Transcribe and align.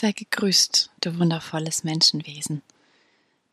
Sei 0.00 0.12
gegrüßt, 0.12 0.92
du 1.02 1.18
wundervolles 1.18 1.84
Menschenwesen. 1.84 2.62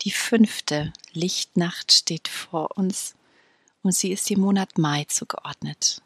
Die 0.00 0.10
fünfte 0.10 0.94
Lichtnacht 1.12 1.92
steht 1.92 2.26
vor 2.26 2.78
uns 2.78 3.16
und 3.82 3.94
sie 3.94 4.12
ist 4.12 4.30
dem 4.30 4.40
Monat 4.40 4.78
Mai 4.78 5.04
zugeordnet. 5.04 6.00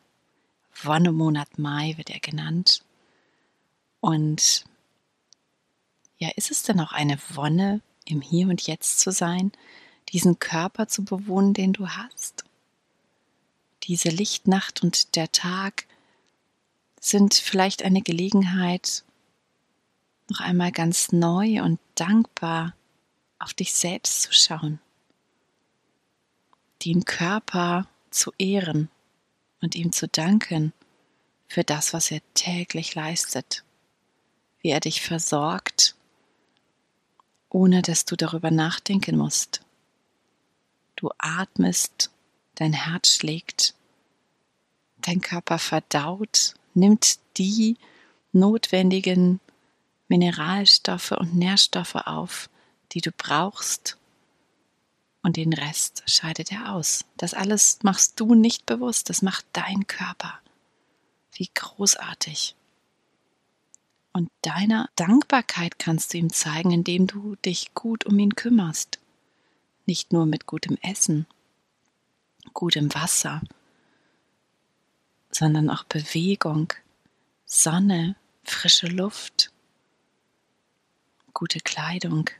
Wonnemonat 0.82 1.60
Mai 1.60 1.94
wird 1.96 2.10
er 2.10 2.18
genannt. 2.18 2.82
Und 4.00 4.64
ja, 6.18 6.28
ist 6.34 6.50
es 6.50 6.64
denn 6.64 6.80
auch 6.80 6.90
eine 6.90 7.20
Wonne, 7.34 7.80
im 8.04 8.20
Hier 8.20 8.48
und 8.48 8.66
Jetzt 8.66 8.98
zu 8.98 9.12
sein, 9.12 9.52
diesen 10.08 10.40
Körper 10.40 10.88
zu 10.88 11.04
bewohnen, 11.04 11.54
den 11.54 11.72
du 11.72 11.86
hast? 11.86 12.42
Diese 13.84 14.08
Lichtnacht 14.08 14.82
und 14.82 15.14
der 15.14 15.30
Tag 15.30 15.86
sind 17.00 17.32
vielleicht 17.32 17.84
eine 17.84 18.02
Gelegenheit, 18.02 19.04
noch 20.32 20.40
einmal 20.40 20.72
ganz 20.72 21.12
neu 21.12 21.62
und 21.62 21.78
dankbar 21.94 22.74
auf 23.38 23.52
dich 23.52 23.74
selbst 23.74 24.22
zu 24.22 24.32
schauen, 24.32 24.80
den 26.86 27.04
Körper 27.04 27.86
zu 28.08 28.32
ehren 28.38 28.88
und 29.60 29.74
ihm 29.74 29.92
zu 29.92 30.08
danken 30.08 30.72
für 31.48 31.64
das, 31.64 31.92
was 31.92 32.10
er 32.10 32.20
täglich 32.32 32.94
leistet, 32.94 33.62
wie 34.60 34.70
er 34.70 34.80
dich 34.80 35.02
versorgt, 35.02 35.96
ohne 37.50 37.82
dass 37.82 38.06
du 38.06 38.16
darüber 38.16 38.50
nachdenken 38.50 39.18
musst. 39.18 39.60
Du 40.96 41.10
atmest, 41.18 42.10
dein 42.54 42.72
Herz 42.72 43.16
schlägt, 43.16 43.74
dein 45.02 45.20
Körper 45.20 45.58
verdaut, 45.58 46.54
nimmt 46.72 47.18
die 47.36 47.76
notwendigen 48.32 49.40
Mineralstoffe 50.12 51.12
und 51.12 51.34
Nährstoffe 51.34 51.94
auf, 51.94 52.50
die 52.92 53.00
du 53.00 53.10
brauchst, 53.12 53.96
und 55.22 55.38
den 55.38 55.54
Rest 55.54 56.02
scheidet 56.06 56.52
er 56.52 56.74
aus. 56.74 57.06
Das 57.16 57.32
alles 57.32 57.78
machst 57.82 58.20
du 58.20 58.34
nicht 58.34 58.66
bewusst, 58.66 59.08
das 59.08 59.22
macht 59.22 59.46
dein 59.54 59.86
Körper. 59.86 60.38
Wie 61.32 61.48
großartig. 61.54 62.54
Und 64.12 64.30
deiner 64.42 64.90
Dankbarkeit 64.96 65.78
kannst 65.78 66.12
du 66.12 66.18
ihm 66.18 66.30
zeigen, 66.30 66.72
indem 66.72 67.06
du 67.06 67.36
dich 67.36 67.72
gut 67.72 68.04
um 68.04 68.18
ihn 68.18 68.34
kümmerst. 68.34 68.98
Nicht 69.86 70.12
nur 70.12 70.26
mit 70.26 70.44
gutem 70.44 70.76
Essen, 70.82 71.26
gutem 72.52 72.92
Wasser, 72.92 73.40
sondern 75.30 75.70
auch 75.70 75.84
Bewegung, 75.84 76.74
Sonne, 77.46 78.16
frische 78.44 78.88
Luft, 78.88 79.51
gute 81.42 81.58
Kleidung. 81.58 82.30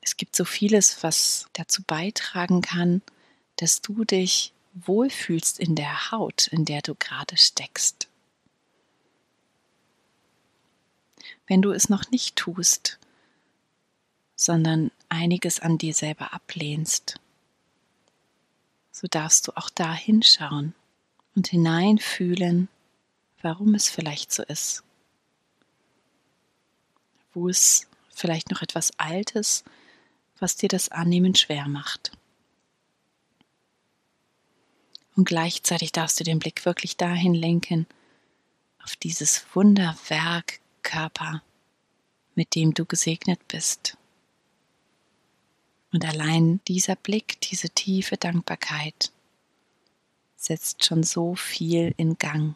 Es 0.00 0.16
gibt 0.16 0.34
so 0.34 0.46
vieles, 0.46 1.02
was 1.02 1.50
dazu 1.52 1.82
beitragen 1.82 2.62
kann, 2.62 3.02
dass 3.56 3.82
du 3.82 4.06
dich 4.06 4.54
wohlfühlst 4.72 5.58
in 5.58 5.76
der 5.76 6.12
Haut, 6.12 6.46
in 6.46 6.64
der 6.64 6.80
du 6.80 6.94
gerade 6.94 7.36
steckst. 7.36 8.08
Wenn 11.46 11.60
du 11.60 11.72
es 11.72 11.90
noch 11.90 12.10
nicht 12.10 12.36
tust, 12.36 12.98
sondern 14.34 14.90
einiges 15.10 15.60
an 15.60 15.76
dir 15.76 15.92
selber 15.92 16.32
ablehnst, 16.32 17.20
so 18.92 19.06
darfst 19.10 19.46
du 19.46 19.52
auch 19.58 19.68
da 19.68 19.92
hinschauen 19.92 20.74
und 21.34 21.48
hineinfühlen, 21.48 22.70
warum 23.42 23.74
es 23.74 23.90
vielleicht 23.90 24.32
so 24.32 24.42
ist 24.42 24.84
wo 27.32 27.48
es 27.48 27.88
vielleicht 28.14 28.50
noch 28.50 28.62
etwas 28.62 28.92
Altes, 28.98 29.64
was 30.38 30.56
dir 30.56 30.68
das 30.68 30.88
Annehmen 30.88 31.34
schwer 31.34 31.68
macht. 31.68 32.12
Und 35.16 35.24
gleichzeitig 35.24 35.92
darfst 35.92 36.18
du 36.20 36.24
den 36.24 36.38
Blick 36.38 36.64
wirklich 36.64 36.96
dahin 36.96 37.34
lenken, 37.34 37.86
auf 38.82 38.96
dieses 38.96 39.44
Wunderwerk 39.54 40.60
Körper, 40.82 41.42
mit 42.34 42.54
dem 42.54 42.72
du 42.72 42.86
gesegnet 42.86 43.46
bist. 43.48 43.96
Und 45.92 46.04
allein 46.04 46.60
dieser 46.68 46.96
Blick, 46.96 47.40
diese 47.40 47.68
tiefe 47.68 48.16
Dankbarkeit 48.16 49.12
setzt 50.36 50.84
schon 50.84 51.02
so 51.02 51.34
viel 51.34 51.92
in 51.96 52.16
Gang 52.16 52.54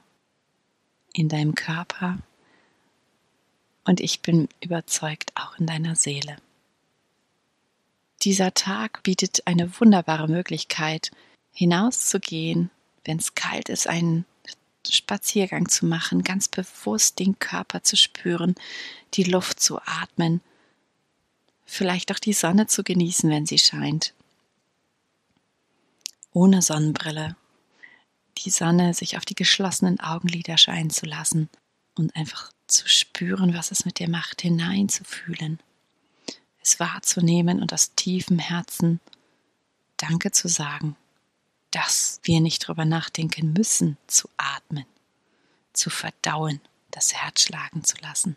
in 1.13 1.29
deinem 1.29 1.55
Körper 1.55 2.19
und 3.85 4.01
ich 4.01 4.21
bin 4.21 4.49
überzeugt 4.61 5.33
auch 5.35 5.59
in 5.59 5.67
deiner 5.67 5.95
Seele. 5.95 6.37
Dieser 8.23 8.55
Tag 8.55 9.03
bietet 9.03 9.47
eine 9.47 9.79
wunderbare 9.81 10.29
Möglichkeit, 10.29 11.11
hinauszugehen, 11.53 12.71
wenn 13.05 13.19
es 13.19 13.35
kalt 13.35 13.69
ist, 13.69 13.87
einen 13.87 14.25
Spaziergang 14.89 15.69
zu 15.69 15.87
machen, 15.87 16.25
ganz 16.25 16.49
bewusst 16.49 17.19
den 17.19 17.39
Körper 17.39 17.83
zu 17.83 17.97
spüren, 17.97 18.55
die 19.15 19.25
Luft 19.25 19.61
zu 19.61 19.81
atmen, 19.81 20.41
vielleicht 21.65 22.13
auch 22.13 22.19
die 22.19 22.33
Sonne 22.33 22.67
zu 22.67 22.83
genießen, 22.83 23.31
wenn 23.31 23.47
sie 23.47 23.59
scheint. 23.59 24.15
Ohne 26.33 26.63
Sonnenbrille, 26.63 27.37
die 28.39 28.51
Sonne 28.51 28.95
sich 28.95 29.17
auf 29.17 29.25
die 29.25 29.37
geschlossenen 29.37 30.01
Augenlider 30.01 30.59
scheinen 30.59 30.91
zu 30.91 31.07
lassen 31.07 31.49
und 31.95 32.15
einfach 32.17 32.51
zu 32.75 32.89
spüren, 32.89 33.55
was 33.55 33.71
es 33.71 33.85
mit 33.85 33.99
dir 33.99 34.09
macht, 34.09 34.43
hineinzufühlen, 34.43 35.61
es 36.61 36.81
wahrzunehmen 36.81 37.63
und 37.63 37.73
aus 37.73 37.95
tiefem 37.95 38.39
Herzen 38.39 39.01
Danke 39.97 40.33
zu 40.33 40.49
sagen, 40.49 40.97
dass 41.71 42.21
wir 42.25 42.41
nicht 42.41 42.65
darüber 42.65 42.85
nachdenken 42.85 43.53
müssen, 43.53 43.97
zu 44.07 44.29
atmen, 44.37 44.85
zu 45.73 45.89
verdauen, 45.89 46.61
das 46.91 47.15
Herz 47.15 47.43
schlagen 47.43 47.85
zu 47.85 47.97
lassen. 48.03 48.37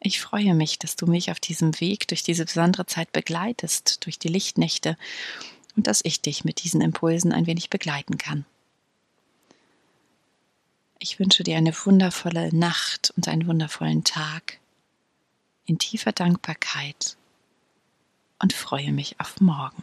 Ich 0.00 0.20
freue 0.20 0.54
mich, 0.54 0.78
dass 0.78 0.96
du 0.96 1.06
mich 1.06 1.30
auf 1.30 1.40
diesem 1.40 1.78
Weg 1.80 2.08
durch 2.08 2.22
diese 2.22 2.44
besondere 2.44 2.86
Zeit 2.86 3.12
begleitest, 3.12 4.04
durch 4.04 4.18
die 4.18 4.28
Lichtnächte 4.28 4.96
und 5.76 5.86
dass 5.86 6.00
ich 6.04 6.20
dich 6.20 6.44
mit 6.44 6.62
diesen 6.64 6.80
Impulsen 6.80 7.32
ein 7.32 7.46
wenig 7.46 7.70
begleiten 7.70 8.18
kann. 8.18 8.44
Ich 11.04 11.18
wünsche 11.18 11.42
dir 11.42 11.56
eine 11.56 11.74
wundervolle 11.84 12.54
Nacht 12.54 13.12
und 13.16 13.26
einen 13.26 13.48
wundervollen 13.48 14.04
Tag 14.04 14.60
in 15.66 15.76
tiefer 15.76 16.12
Dankbarkeit 16.12 17.16
und 18.38 18.52
freue 18.52 18.92
mich 18.92 19.18
auf 19.18 19.40
morgen. 19.40 19.82